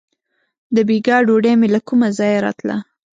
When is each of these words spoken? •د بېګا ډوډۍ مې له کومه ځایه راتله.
•د 0.75 0.77
بېګا 0.87 1.17
ډوډۍ 1.27 1.53
مې 1.59 1.67
له 1.75 1.79
کومه 1.87 2.07
ځایه 2.17 2.39
راتله. 2.45 2.77